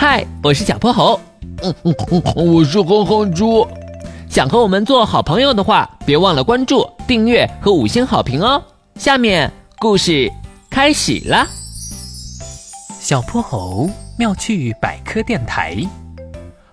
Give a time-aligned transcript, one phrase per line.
[0.00, 1.20] 嗨，我是小泼猴。
[1.62, 3.68] 嗯嗯嗯，我是哼哼猪。
[4.30, 8.64] 想和我们做好朋友的话，别忘了关注、订阅和五星好评哦。
[8.94, 10.32] 下面故事
[10.70, 11.46] 开始了。
[12.98, 15.76] 小泼猴妙趣百科电台，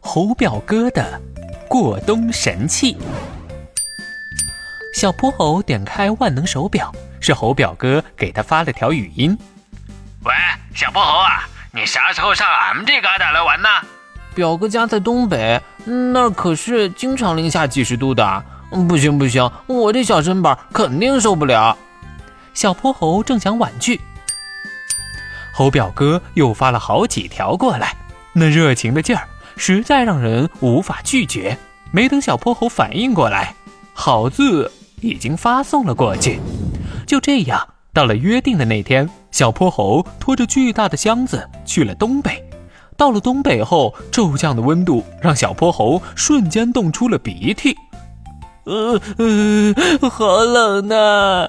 [0.00, 1.20] 猴表哥的
[1.68, 2.96] 过冬神器。
[4.96, 9.38] 小泼猴点开万能手表，是猴表哥给他发了条语音
[10.26, 10.32] ：“喂，
[10.74, 13.68] 小泼猴啊，你啥时候上俺们这旮瘩来玩呢？”
[14.34, 18.44] 表哥家在东北，那儿可是经常零下几十度的。
[18.88, 21.76] 不行不行，我这小身板肯定受不了。
[22.54, 24.00] 小泼猴正想婉拒，
[25.52, 27.94] 猴表哥又发了好几条过来，
[28.32, 31.58] 那热情的劲儿实在让人无法拒绝。
[31.90, 33.54] 没等小泼猴反应过来，
[33.92, 36.40] 好字已经发送了过去。
[37.06, 42.42] 就这样，到了约定的那天，小泼猴拖着巨大的箱子去了东北。
[42.96, 47.76] 到了东北后，骤降的温度让小泼猴瞬间冻出了鼻涕。
[48.64, 51.48] 呃呃，好冷呐！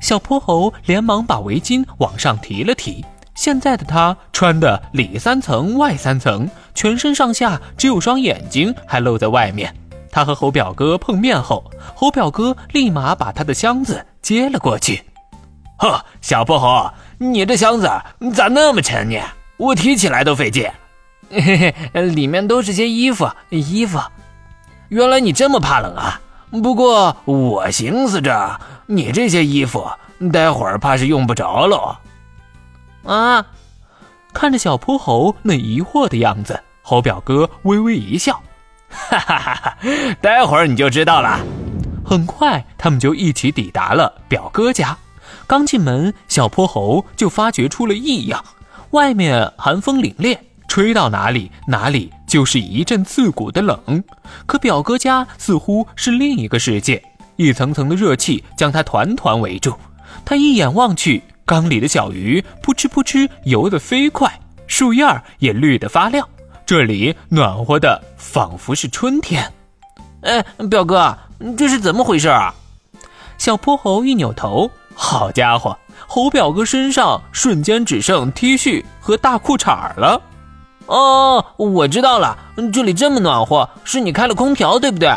[0.00, 3.04] 小泼猴连忙把围巾往上提了提。
[3.36, 9.72] 现在的他穿的里三层外三层，全身上下只有双眼睛还露在外面。
[10.10, 11.62] 他和猴表哥碰面后，
[11.94, 15.02] 猴表哥立马把他的箱子接了过去。
[15.76, 17.90] 呵，小泼猴，你这箱子
[18.34, 19.18] 咋那么沉呢？
[19.56, 20.70] 我提起来都费劲，
[21.30, 24.00] 嘿嘿，里面都是些衣服，衣服。
[24.88, 26.20] 原来你这么怕冷啊！
[26.62, 29.88] 不过我寻思着，你这些衣服
[30.32, 31.96] 待会儿怕是用不着喽。
[33.04, 33.44] 啊！
[34.32, 38.42] 看着小泼猴那疑惑的样子，猴表哥微微一笑，
[38.88, 39.78] 哈哈哈哈！
[40.20, 41.38] 待会儿你就知道了。
[42.04, 44.96] 很快，他们就一起抵达了表哥家。
[45.46, 48.44] 刚进门，小泼猴就发觉出了异样。
[48.90, 54.02] 外面寒风凛冽，吹到哪里哪里就是一阵刺骨的冷。
[54.46, 57.02] 可表哥家似乎是另一个世界，
[57.36, 59.74] 一层层的热气将他团团围住。
[60.24, 66.26] 他一眼望去，缸里的小鱼扑哧扑哧游得飞快，树叶儿也绿得发亮。
[66.64, 69.52] 这里暖和的仿佛是春天。
[70.22, 71.18] 哎，表哥，
[71.58, 72.54] 这是怎么回事啊？
[73.36, 75.76] 小泼猴一扭头，好家伙！
[76.06, 80.20] 猴表哥身上瞬间只剩 T 恤和大裤衩了。
[80.86, 82.36] 哦，我知道了，
[82.72, 85.12] 这里这么暖和，是你开了空调，对不对？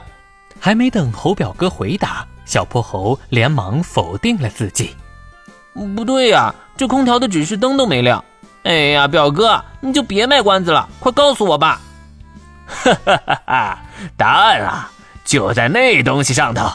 [0.60, 4.96] 还没等猴表哥回答，小泼猴连忙否定了自己。
[5.96, 8.24] 不对呀，这空调的指示灯都没亮。
[8.64, 11.82] 哎呀，表哥，你就别卖关子了，快告诉我吧。
[12.66, 13.80] 哈哈哈哈！
[14.16, 14.92] 答案啊，
[15.24, 16.70] 就在那东西上头。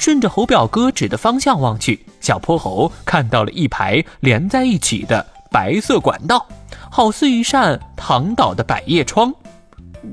[0.00, 6.46] 顺着猴表哥指的方向望去，小泼猴看到了一排连在一起的白色管道，
[6.90, 9.30] 好似一扇躺倒的百叶窗。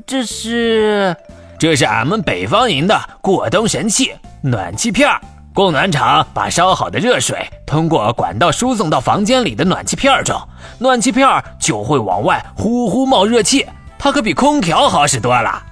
[0.06, 1.16] 这是，
[1.58, 4.12] 这是俺们北方营的过冬神器——
[4.44, 5.22] 暖气片儿。
[5.54, 10.38] 供暖厂把烧好的热水通过管道输送到房间里的暖气片中，
[10.80, 13.66] 暖气片就会往外呼呼冒热气，
[13.98, 15.64] 它可比空调好使多了。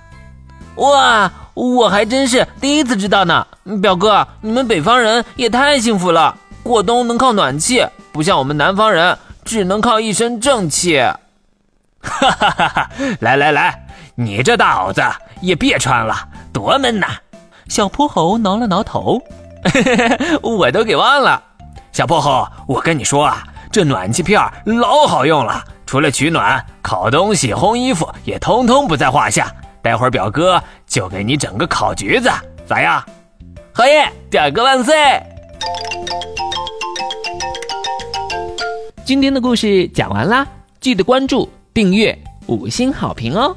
[0.78, 1.30] 哇！
[1.56, 3.48] 我还真是第一次知道呢，
[3.82, 11.00] 表哥，你们北方人也太幸福了，过冬能靠暖气，不像我们南方人只能靠一身正气。
[12.02, 12.90] 哈哈哈哈！
[13.22, 15.02] 来来来，你这大袄子
[15.42, 16.14] 也别穿了，
[16.52, 17.08] 多闷呐！
[17.70, 19.20] 小泼猴挠了挠头，
[20.44, 21.42] 我都给忘了。
[21.94, 29.52] 小泼猴，我跟你说啊，这暖气片老好用了，除了取暖，烤东西、烘衣服也通通不在话下。
[29.86, 32.28] 待会儿表哥就给你整个烤橘子，
[32.66, 33.06] 咋样？
[33.72, 34.12] 侯爷！
[34.32, 34.96] 表哥万岁！
[39.06, 40.48] 今天的故事讲完啦，
[40.82, 43.56] 记得关注、订阅、五星好评哦！